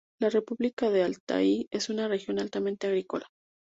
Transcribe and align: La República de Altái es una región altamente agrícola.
La 0.19 0.29
República 0.31 0.89
de 0.89 1.03
Altái 1.03 1.67
es 1.69 1.89
una 1.89 2.07
región 2.07 2.39
altamente 2.39 2.87
agrícola. 2.87 3.27